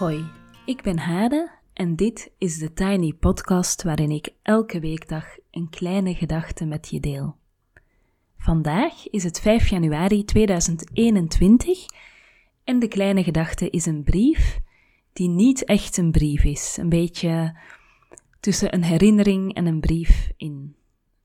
Hoi, 0.00 0.24
ik 0.64 0.82
ben 0.82 0.98
Hade 0.98 1.50
en 1.72 1.96
dit 1.96 2.30
is 2.38 2.58
de 2.58 2.72
Tiny 2.72 3.12
Podcast 3.12 3.82
waarin 3.82 4.10
ik 4.10 4.28
elke 4.42 4.80
weekdag 4.80 5.24
een 5.50 5.70
kleine 5.70 6.14
gedachte 6.14 6.64
met 6.64 6.88
je 6.88 7.00
deel. 7.00 7.36
Vandaag 8.36 9.10
is 9.10 9.24
het 9.24 9.40
5 9.40 9.68
januari 9.68 10.24
2021 10.24 11.86
en 12.64 12.78
de 12.78 12.88
kleine 12.88 13.22
gedachte 13.22 13.70
is 13.70 13.86
een 13.86 14.02
brief 14.02 14.60
die 15.12 15.28
niet 15.28 15.64
echt 15.64 15.96
een 15.96 16.10
brief 16.10 16.44
is. 16.44 16.76
Een 16.76 16.88
beetje 16.88 17.58
tussen 18.40 18.74
een 18.74 18.84
herinnering 18.84 19.54
en 19.54 19.66
een 19.66 19.80
brief 19.80 20.32
in. 20.36 20.76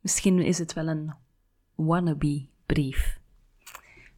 Misschien 0.02 0.40
is 0.40 0.58
het 0.58 0.74
wel 0.74 0.88
een 0.88 1.14
wannabe 1.76 2.46
brief. 2.66 3.20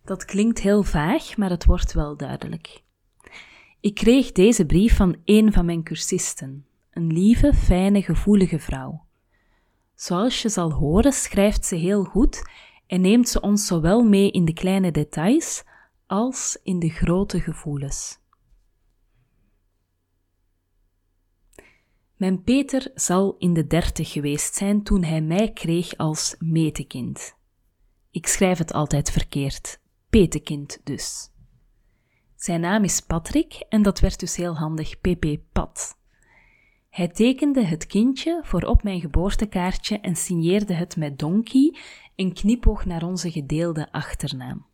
Dat 0.03 0.25
klinkt 0.25 0.59
heel 0.59 0.83
vaag, 0.83 1.37
maar 1.37 1.49
het 1.49 1.65
wordt 1.65 1.93
wel 1.93 2.17
duidelijk. 2.17 2.85
Ik 3.79 3.95
kreeg 3.95 4.31
deze 4.31 4.65
brief 4.65 4.95
van 4.95 5.15
een 5.25 5.53
van 5.53 5.65
mijn 5.65 5.83
cursisten, 5.83 6.65
een 6.91 7.13
lieve, 7.13 7.53
fijne, 7.53 8.01
gevoelige 8.01 8.59
vrouw. 8.59 9.05
Zoals 9.95 10.41
je 10.41 10.49
zal 10.49 10.71
horen, 10.71 11.13
schrijft 11.13 11.65
ze 11.65 11.75
heel 11.75 12.03
goed 12.03 12.49
en 12.87 13.01
neemt 13.01 13.29
ze 13.29 13.41
ons 13.41 13.65
zowel 13.65 14.03
mee 14.03 14.31
in 14.31 14.45
de 14.45 14.53
kleine 14.53 14.91
details 14.91 15.63
als 16.05 16.59
in 16.63 16.79
de 16.79 16.89
grote 16.89 17.41
gevoelens. 17.41 18.19
Mijn 22.15 22.43
Peter 22.43 22.91
zal 22.95 23.35
in 23.37 23.53
de 23.53 23.67
dertig 23.67 24.11
geweest 24.11 24.55
zijn 24.55 24.83
toen 24.83 25.03
hij 25.03 25.21
mij 25.21 25.51
kreeg 25.51 25.97
als 25.97 26.35
metekind. 26.39 27.35
Ik 28.11 28.27
schrijf 28.27 28.57
het 28.57 28.73
altijd 28.73 29.11
verkeerd, 29.11 29.79
petekind 30.09 30.79
dus. 30.83 31.31
Zijn 32.37 32.61
naam 32.61 32.83
is 32.83 33.01
Patrick 33.01 33.65
en 33.69 33.81
dat 33.81 33.99
werd 33.99 34.19
dus 34.19 34.35
heel 34.35 34.57
handig 34.57 35.01
PP 35.01 35.25
Pat. 35.51 35.97
Hij 36.89 37.07
tekende 37.07 37.63
het 37.63 37.85
kindje 37.85 38.41
voor 38.43 38.61
op 38.61 38.83
mijn 38.83 38.99
geboortekaartje 38.99 39.99
en 39.99 40.15
signeerde 40.15 40.73
het 40.73 40.95
met 40.95 41.19
Donkey, 41.19 41.75
een 42.15 42.33
knipoog 42.33 42.85
naar 42.85 43.03
onze 43.03 43.31
gedeelde 43.31 43.91
achternaam. 43.91 44.65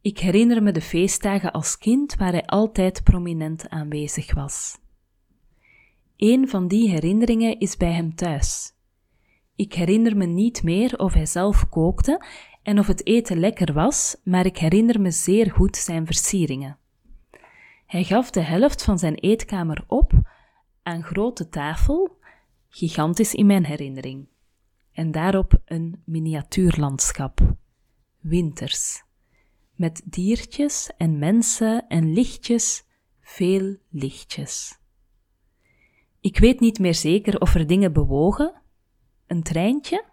Ik 0.00 0.18
herinner 0.18 0.62
me 0.62 0.72
de 0.72 0.80
feestdagen 0.80 1.52
als 1.52 1.78
kind 1.78 2.14
waar 2.14 2.32
hij 2.32 2.46
altijd 2.46 3.02
prominent 3.02 3.68
aanwezig 3.68 4.34
was. 4.34 4.78
Een 6.16 6.48
van 6.48 6.68
die 6.68 6.88
herinneringen 6.88 7.58
is 7.58 7.76
bij 7.76 7.92
hem 7.92 8.14
thuis. 8.14 8.72
Ik 9.56 9.74
herinner 9.74 10.16
me 10.16 10.26
niet 10.26 10.62
meer 10.62 10.98
of 10.98 11.12
hij 11.12 11.26
zelf 11.26 11.68
kookte 11.68 12.24
en 12.62 12.78
of 12.78 12.86
het 12.86 13.06
eten 13.06 13.38
lekker 13.38 13.72
was, 13.72 14.16
maar 14.24 14.46
ik 14.46 14.58
herinner 14.58 15.00
me 15.00 15.10
zeer 15.10 15.50
goed 15.50 15.76
zijn 15.76 16.06
versieringen. 16.06 16.78
Hij 17.86 18.04
gaf 18.04 18.30
de 18.30 18.40
helft 18.40 18.82
van 18.84 18.98
zijn 18.98 19.14
eetkamer 19.14 19.84
op 19.86 20.12
aan 20.82 21.02
grote 21.02 21.48
tafel, 21.48 22.18
gigantisch 22.68 23.34
in 23.34 23.46
mijn 23.46 23.64
herinnering, 23.64 24.28
en 24.92 25.10
daarop 25.10 25.60
een 25.64 26.02
miniatuurlandschap, 26.04 27.56
winters, 28.20 29.02
met 29.74 30.02
diertjes 30.04 30.90
en 30.96 31.18
mensen 31.18 31.88
en 31.88 32.12
lichtjes, 32.12 32.84
veel 33.20 33.76
lichtjes. 33.88 34.78
Ik 36.20 36.38
weet 36.38 36.60
niet 36.60 36.78
meer 36.78 36.94
zeker 36.94 37.40
of 37.40 37.54
er 37.54 37.66
dingen 37.66 37.92
bewogen, 37.92 38.62
een 39.26 39.42
treintje, 39.42 40.04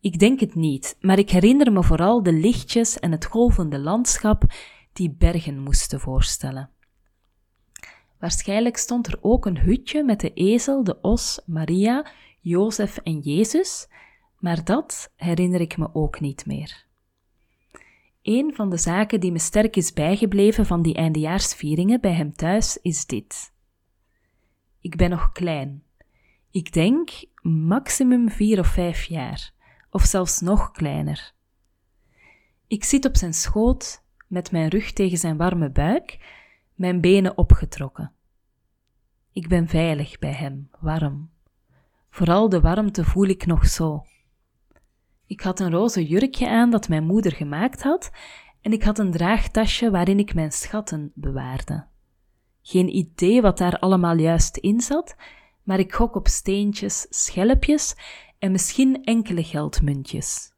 ik 0.00 0.18
denk 0.18 0.40
het 0.40 0.54
niet, 0.54 0.96
maar 1.00 1.18
ik 1.18 1.30
herinner 1.30 1.72
me 1.72 1.82
vooral 1.82 2.22
de 2.22 2.32
lichtjes 2.32 2.98
en 2.98 3.12
het 3.12 3.24
golvende 3.24 3.78
landschap 3.78 4.42
die 4.92 5.10
bergen 5.10 5.58
moesten 5.58 6.00
voorstellen. 6.00 6.70
Waarschijnlijk 8.18 8.76
stond 8.76 9.06
er 9.06 9.18
ook 9.20 9.46
een 9.46 9.58
hutje 9.58 10.04
met 10.04 10.20
de 10.20 10.32
ezel, 10.32 10.84
de 10.84 11.00
os, 11.00 11.40
Maria, 11.46 12.06
Jozef 12.40 12.96
en 12.96 13.18
Jezus, 13.18 13.88
maar 14.38 14.64
dat 14.64 15.12
herinner 15.16 15.60
ik 15.60 15.76
me 15.76 15.88
ook 15.92 16.20
niet 16.20 16.46
meer. 16.46 16.86
Een 18.22 18.54
van 18.54 18.70
de 18.70 18.76
zaken 18.76 19.20
die 19.20 19.32
me 19.32 19.38
sterk 19.38 19.76
is 19.76 19.92
bijgebleven 19.92 20.66
van 20.66 20.82
die 20.82 20.94
eindejaarsvieringen 20.94 22.00
bij 22.00 22.12
hem 22.12 22.32
thuis 22.32 22.78
is 22.82 23.06
dit. 23.06 23.52
Ik 24.80 24.96
ben 24.96 25.10
nog 25.10 25.32
klein. 25.32 25.82
Ik 26.50 26.72
denk 26.72 27.10
maximum 27.42 28.30
vier 28.30 28.58
of 28.58 28.66
vijf 28.66 29.04
jaar 29.04 29.52
of 29.90 30.04
zelfs 30.04 30.40
nog 30.40 30.70
kleiner. 30.70 31.32
Ik 32.66 32.84
zit 32.84 33.04
op 33.04 33.16
zijn 33.16 33.34
schoot, 33.34 34.02
met 34.26 34.50
mijn 34.50 34.68
rug 34.68 34.92
tegen 34.92 35.18
zijn 35.18 35.36
warme 35.36 35.70
buik, 35.70 36.18
mijn 36.74 37.00
benen 37.00 37.38
opgetrokken. 37.38 38.12
Ik 39.32 39.48
ben 39.48 39.68
veilig 39.68 40.18
bij 40.18 40.32
hem, 40.32 40.70
warm. 40.80 41.30
Vooral 42.10 42.48
de 42.48 42.60
warmte 42.60 43.04
voel 43.04 43.26
ik 43.26 43.46
nog 43.46 43.66
zo. 43.66 44.04
Ik 45.26 45.40
had 45.40 45.60
een 45.60 45.70
roze 45.70 46.06
jurkje 46.06 46.48
aan 46.48 46.70
dat 46.70 46.88
mijn 46.88 47.04
moeder 47.04 47.32
gemaakt 47.32 47.82
had 47.82 48.10
en 48.60 48.72
ik 48.72 48.82
had 48.82 48.98
een 48.98 49.10
draagtasje 49.10 49.90
waarin 49.90 50.18
ik 50.18 50.34
mijn 50.34 50.52
schatten 50.52 51.12
bewaarde. 51.14 51.86
Geen 52.62 52.96
idee 52.96 53.42
wat 53.42 53.58
daar 53.58 53.78
allemaal 53.78 54.16
juist 54.16 54.56
in 54.56 54.80
zat, 54.80 55.16
maar 55.62 55.78
ik 55.78 55.94
gok 55.94 56.14
op 56.14 56.26
steentjes, 56.28 57.06
schelpjes 57.10 57.96
en 58.38 58.52
misschien 58.52 59.04
enkele 59.04 59.44
geldmuntjes. 59.44 60.52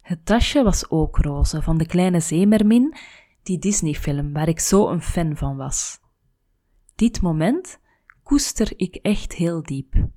Het 0.00 0.26
tasje 0.26 0.62
was 0.62 0.90
ook 0.90 1.16
roze, 1.16 1.62
van 1.62 1.78
de 1.78 1.86
kleine 1.86 2.20
zeemermin, 2.20 2.94
die 3.42 3.58
Disney-film 3.58 4.32
waar 4.32 4.48
ik 4.48 4.60
zo 4.60 4.88
een 4.88 5.02
fan 5.02 5.36
van 5.36 5.56
was. 5.56 6.00
Dit 6.94 7.22
moment 7.22 7.80
koester 8.22 8.72
ik 8.76 8.94
echt 8.94 9.32
heel 9.32 9.62
diep. 9.62 10.08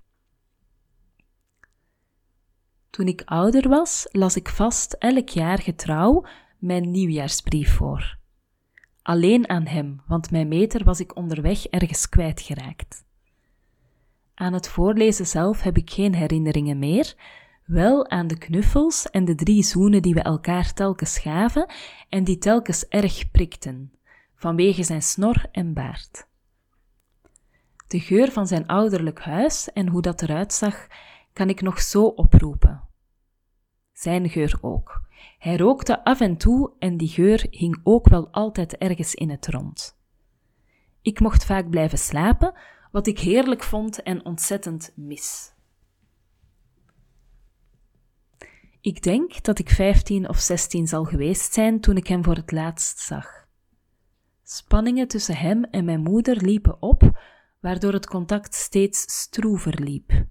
Toen 2.90 3.08
ik 3.08 3.22
ouder 3.26 3.70
was, 3.70 4.08
las 4.12 4.36
ik 4.36 4.50
vast 4.50 4.94
elk 4.94 5.30
jaar 5.30 5.60
getrouw 5.60 6.26
mijn 6.60 6.92
nieuwjaarsbrief 6.92 7.74
voor. 7.74 8.18
Alleen 9.02 9.50
aan 9.50 9.66
hem, 9.66 10.02
want 10.08 10.32
mijn 10.32 10.48
meter 10.48 10.84
was 10.84 11.00
ik 11.00 11.16
onderweg 11.16 11.66
ergens 11.66 12.10
kwijtgeraakt. 12.10 13.05
Aan 14.36 14.54
het 14.54 14.68
voorlezen 14.68 15.28
zelf 15.28 15.62
heb 15.62 15.78
ik 15.78 15.90
geen 15.90 16.16
herinneringen 16.16 16.80
meer, 16.80 17.14
wel 17.66 18.10
aan 18.10 18.28
de 18.28 18.38
knuffels 18.38 19.10
en 19.10 19.26
de 19.26 19.36
drie 19.36 19.64
zoenen 19.64 20.02
die 20.02 20.14
we 20.14 20.22
elkaar 20.22 20.74
telkens 20.74 21.20
gaven 21.20 21.74
en 22.10 22.24
die 22.24 22.38
telkens 22.38 22.88
erg 22.88 23.32
prikten, 23.32 23.94
vanwege 24.36 24.84
zijn 24.84 25.02
snor 25.02 25.46
en 25.52 25.74
baard. 25.74 26.28
De 27.88 28.00
geur 28.00 28.32
van 28.32 28.48
zijn 28.48 28.68
ouderlijk 28.68 29.22
huis 29.22 29.72
en 29.74 29.88
hoe 29.88 30.02
dat 30.02 30.22
eruit 30.22 30.54
zag, 30.54 30.88
kan 31.34 31.50
ik 31.50 31.62
nog 31.62 31.82
zo 31.82 32.06
oproepen. 32.06 32.84
Zijn 33.94 34.30
geur 34.30 34.58
ook. 34.62 35.02
Hij 35.38 35.58
rookte 35.58 36.04
af 36.04 36.20
en 36.20 36.38
toe 36.38 36.72
en 36.80 36.98
die 36.98 37.08
geur 37.08 37.48
hing 37.50 37.80
ook 37.84 38.10
wel 38.10 38.30
altijd 38.32 38.78
ergens 38.78 39.16
in 39.16 39.30
het 39.30 39.48
rond. 39.48 39.98
Ik 41.02 41.20
mocht 41.20 41.46
vaak 41.46 41.70
blijven 41.70 41.98
slapen, 41.98 42.54
wat 42.96 43.08
ik 43.08 43.20
heerlijk 43.20 43.64
vond 43.64 44.04
en 44.04 44.26
ontzettend 44.26 44.92
mis. 44.96 45.54
Ik 48.82 49.04
denk 49.04 49.44
dat 49.44 49.60
ik 49.60 49.70
15 49.70 50.30
of 50.30 50.38
16 50.38 50.88
zal 50.88 51.04
geweest 51.04 51.54
zijn 51.54 51.80
toen 51.80 51.98
ik 51.98 52.08
hem 52.08 52.24
voor 52.24 52.36
het 52.36 52.52
laatst 52.52 53.00
zag. 53.00 53.48
Spanningen 54.44 55.08
tussen 55.08 55.38
hem 55.38 55.64
en 55.64 55.86
mijn 55.86 56.02
moeder 56.02 56.38
liepen 56.38 56.82
op, 56.82 57.20
waardoor 57.60 57.94
het 57.94 58.08
contact 58.08 58.54
steeds 58.54 59.02
stroever 59.22 59.82
liep. 59.82 60.26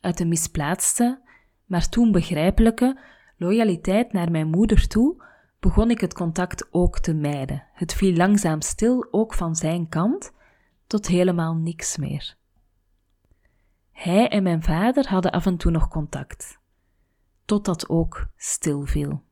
Uit 0.00 0.18
de 0.18 0.26
misplaatste, 0.26 1.22
maar 1.64 1.88
toen 1.88 2.12
begrijpelijke 2.12 3.00
loyaliteit 3.36 4.12
naar 4.12 4.30
mijn 4.30 4.48
moeder 4.48 4.88
toe, 4.88 5.24
begon 5.60 5.90
ik 5.90 6.00
het 6.00 6.14
contact 6.14 6.68
ook 6.70 6.98
te 6.98 7.14
mijden. 7.14 7.66
Het 7.72 7.94
viel 7.94 8.14
langzaam 8.16 8.60
stil, 8.60 9.08
ook 9.10 9.34
van 9.34 9.56
zijn 9.56 9.88
kant, 9.88 10.38
tot 10.90 11.06
helemaal 11.06 11.54
niks 11.54 11.96
meer. 11.96 12.36
Hij 13.92 14.28
en 14.28 14.42
mijn 14.42 14.62
vader 14.62 15.08
hadden 15.08 15.32
af 15.32 15.46
en 15.46 15.56
toe 15.56 15.70
nog 15.70 15.88
contact, 15.88 16.58
totdat 17.44 17.88
ook 17.88 18.26
stil 18.36 18.84
viel. 18.86 19.22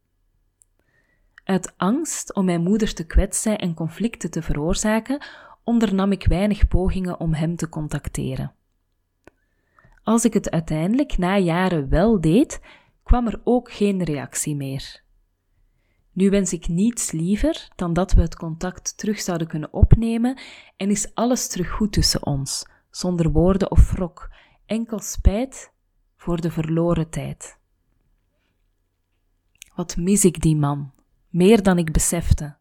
Uit 1.45 1.75
angst 1.77 2.35
om 2.35 2.45
mijn 2.45 2.63
moeder 2.63 2.95
te 2.95 3.07
kwetsen 3.07 3.59
en 3.59 3.75
conflicten 3.75 4.31
te 4.31 4.43
veroorzaken, 4.43 5.25
ondernam 5.65 6.13
ik 6.13 6.27
weinig 6.27 6.69
pogingen 6.69 7.21
om 7.21 7.35
hem 7.35 7.57
te 7.57 7.69
contacteren. 7.69 8.55
Als 10.03 10.25
ik 10.25 10.33
het 10.33 10.51
uiteindelijk 10.51 11.19
na 11.19 11.37
jaren 11.39 11.89
wel 11.89 12.21
deed, 12.21 12.61
kwam 13.03 13.27
er 13.27 13.41
ook 13.45 13.73
geen 13.73 14.05
reactie 14.05 14.57
meer. 14.57 15.03
Nu 16.19 16.31
wens 16.31 16.53
ik 16.53 16.69
niets 16.69 17.11
liever 17.11 17.69
dan 17.77 17.93
dat 17.93 18.13
we 18.13 18.21
het 18.21 18.37
contact 18.37 18.99
terug 18.99 19.21
zouden 19.21 19.47
kunnen 19.47 19.73
opnemen 19.73 20.39
en 20.77 20.91
is 20.91 21.15
alles 21.15 21.49
terug 21.49 21.71
goed 21.71 21.93
tussen 21.93 22.27
ons, 22.27 22.67
zonder 22.91 23.31
woorden 23.31 23.71
of 23.71 23.93
wrok, 23.93 24.31
enkel 24.67 24.99
spijt 24.99 25.73
voor 26.17 26.41
de 26.41 26.51
verloren 26.51 27.11
tijd. 27.11 27.59
Wat 29.75 29.97
mis 29.97 30.25
ik 30.25 30.41
die 30.41 30.57
man, 30.57 30.93
meer 31.29 31.63
dan 31.63 31.79
ik 31.79 31.93
besefte. 31.93 32.57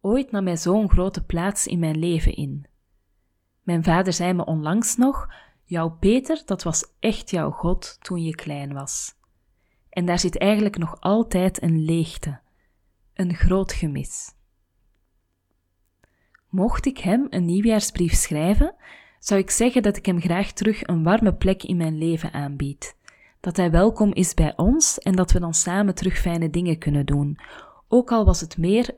Ooit 0.00 0.30
nam 0.30 0.46
hij 0.46 0.56
zo'n 0.56 0.90
grote 0.90 1.24
plaats 1.24 1.66
in 1.66 1.78
mijn 1.78 1.98
leven 1.98 2.34
in. 2.34 2.66
Mijn 3.62 3.84
vader 3.84 4.12
zei 4.12 4.32
me 4.32 4.44
onlangs 4.44 4.96
nog: 4.96 5.28
Jouw 5.64 5.90
Peter, 5.90 6.42
dat 6.44 6.62
was 6.62 6.92
echt 7.00 7.30
jouw 7.30 7.50
God 7.50 7.96
toen 8.00 8.22
je 8.22 8.34
klein 8.34 8.72
was. 8.72 9.14
En 9.90 10.04
daar 10.04 10.18
zit 10.18 10.38
eigenlijk 10.38 10.78
nog 10.78 11.00
altijd 11.00 11.62
een 11.62 11.84
leegte, 11.84 12.40
een 13.20 13.34
groot 13.34 13.72
gemis. 13.72 14.34
Mocht 16.48 16.86
ik 16.86 16.98
hem 16.98 17.26
een 17.30 17.44
nieuwjaarsbrief 17.44 18.14
schrijven, 18.14 18.74
zou 19.18 19.40
ik 19.40 19.50
zeggen 19.50 19.82
dat 19.82 19.96
ik 19.96 20.06
hem 20.06 20.20
graag 20.20 20.52
terug 20.52 20.86
een 20.86 21.02
warme 21.02 21.34
plek 21.34 21.62
in 21.62 21.76
mijn 21.76 21.98
leven 21.98 22.32
aanbied. 22.32 22.96
Dat 23.40 23.56
hij 23.56 23.70
welkom 23.70 24.14
is 24.14 24.34
bij 24.34 24.56
ons 24.56 24.98
en 24.98 25.16
dat 25.16 25.32
we 25.32 25.40
dan 25.40 25.54
samen 25.54 25.94
terug 25.94 26.18
fijne 26.18 26.50
dingen 26.50 26.78
kunnen 26.78 27.06
doen, 27.06 27.38
ook 27.88 28.12
al 28.12 28.24
was 28.24 28.40
het, 28.40 28.56
meer 28.56 28.94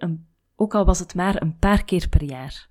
ook 0.57 0.75
al 0.75 0.85
was 0.85 0.99
het 0.99 1.15
maar 1.15 1.43
een 1.43 1.59
paar 1.59 1.85
keer 1.85 2.09
per 2.09 2.23
jaar. 2.23 2.69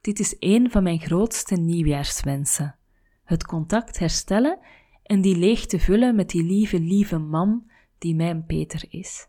Dit 0.00 0.18
is 0.18 0.36
een 0.38 0.70
van 0.70 0.82
mijn 0.82 1.00
grootste 1.00 1.54
nieuwjaarswensen: 1.54 2.76
het 3.24 3.46
contact 3.46 3.98
herstellen 3.98 4.58
en 5.02 5.20
die 5.20 5.36
leegte 5.36 5.78
vullen 5.78 6.14
met 6.14 6.30
die 6.30 6.42
lieve, 6.44 6.80
lieve 6.80 7.18
man 7.18 7.70
die 7.98 8.14
mijn 8.14 8.46
Peter 8.46 8.84
is. 8.88 9.28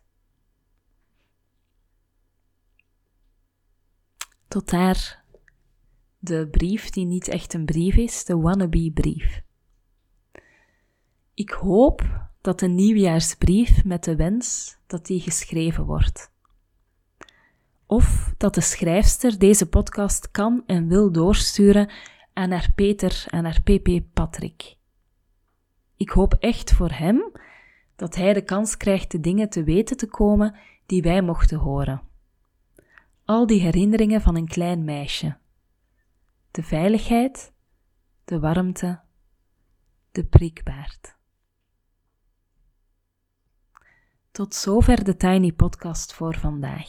Tot 4.58 4.70
daar 4.70 5.24
de 6.18 6.48
brief 6.50 6.90
die 6.90 7.04
niet 7.04 7.28
echt 7.28 7.54
een 7.54 7.64
brief 7.64 7.96
is, 7.96 8.24
de 8.24 8.36
wannabe-brief. 8.36 9.42
Ik 11.34 11.50
hoop 11.50 12.28
dat 12.40 12.58
de 12.58 12.68
nieuwjaarsbrief 12.68 13.84
met 13.84 14.04
de 14.04 14.16
wens 14.16 14.76
dat 14.86 15.06
die 15.06 15.20
geschreven 15.20 15.84
wordt. 15.84 16.32
Of 17.86 18.34
dat 18.36 18.54
de 18.54 18.60
schrijfster 18.60 19.38
deze 19.38 19.68
podcast 19.68 20.30
kan 20.30 20.62
en 20.66 20.88
wil 20.88 21.12
doorsturen 21.12 21.90
aan 22.32 22.50
haar 22.50 22.72
Peter 22.74 23.24
en 23.26 23.44
haar 23.44 23.62
PP 23.62 24.00
Patrick. 24.12 24.76
Ik 25.96 26.10
hoop 26.10 26.34
echt 26.34 26.72
voor 26.72 26.90
hem 26.90 27.32
dat 27.96 28.14
hij 28.14 28.32
de 28.32 28.42
kans 28.42 28.76
krijgt 28.76 29.10
de 29.10 29.20
dingen 29.20 29.48
te 29.48 29.64
weten 29.64 29.96
te 29.96 30.06
komen 30.06 30.56
die 30.86 31.02
wij 31.02 31.22
mochten 31.22 31.58
horen. 31.58 32.07
Al 33.28 33.46
die 33.46 33.60
herinneringen 33.60 34.20
van 34.20 34.36
een 34.36 34.48
klein 34.48 34.84
meisje. 34.84 35.36
De 36.50 36.62
veiligheid, 36.62 37.52
de 38.24 38.40
warmte, 38.40 39.00
de 40.12 40.24
prikbaard. 40.24 41.16
Tot 44.30 44.54
zover 44.54 45.04
de 45.04 45.16
Tiny 45.16 45.52
Podcast 45.52 46.14
voor 46.14 46.34
vandaag. 46.34 46.88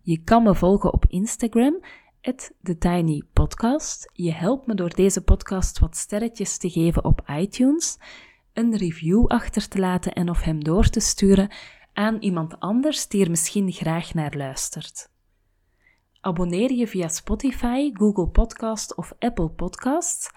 Je 0.00 0.22
kan 0.22 0.42
me 0.42 0.54
volgen 0.54 0.92
op 0.92 1.06
Instagram, 1.06 1.84
TheTinyPodcast. 2.62 4.10
Je 4.12 4.32
helpt 4.32 4.66
me 4.66 4.74
door 4.74 4.94
deze 4.94 5.22
podcast 5.22 5.78
wat 5.78 5.96
sterretjes 5.96 6.56
te 6.56 6.70
geven 6.70 7.04
op 7.04 7.22
iTunes, 7.28 7.98
een 8.52 8.76
review 8.76 9.26
achter 9.26 9.68
te 9.68 9.78
laten 9.78 10.12
en 10.12 10.30
of 10.30 10.40
hem 10.40 10.64
door 10.64 10.88
te 10.88 11.00
sturen 11.00 11.52
aan 11.92 12.16
iemand 12.20 12.60
anders 12.60 13.08
die 13.08 13.24
er 13.24 13.30
misschien 13.30 13.72
graag 13.72 14.14
naar 14.14 14.36
luistert. 14.36 15.11
Abonneer 16.24 16.72
je 16.72 16.86
via 16.86 17.08
Spotify, 17.08 17.90
Google 17.92 18.28
Podcast 18.28 18.94
of 18.94 19.14
Apple 19.18 19.48
Podcasts 19.48 20.30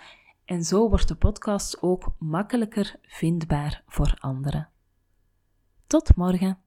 en 0.46 0.64
zo 0.64 0.90
wordt 0.90 1.08
de 1.08 1.16
podcast 1.16 1.82
ook 1.82 2.16
makkelijker 2.20 2.96
vindbaar 3.02 3.84
voor 3.88 4.14
anderen. 4.20 4.70
Tot 5.88 6.16
morgen. 6.16 6.65